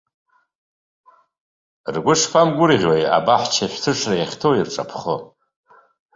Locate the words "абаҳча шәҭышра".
3.17-4.15